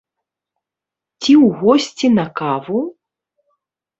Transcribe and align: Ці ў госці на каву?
Ці 1.23 1.33
ў 1.45 1.59
госці 1.59 2.07
на 2.19 2.25
каву? 2.41 2.81